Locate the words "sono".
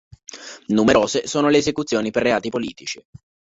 1.27-1.49